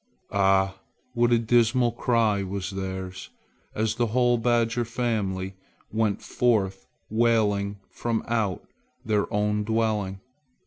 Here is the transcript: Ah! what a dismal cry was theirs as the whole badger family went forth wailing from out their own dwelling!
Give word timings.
Ah! 0.33 0.79
what 1.13 1.31
a 1.31 1.37
dismal 1.37 1.91
cry 1.91 2.41
was 2.41 2.71
theirs 2.71 3.29
as 3.75 3.93
the 3.93 4.07
whole 4.07 4.39
badger 4.39 4.83
family 4.83 5.53
went 5.91 6.23
forth 6.23 6.87
wailing 7.11 7.77
from 7.91 8.23
out 8.27 8.67
their 9.05 9.31
own 9.31 9.63
dwelling! 9.63 10.19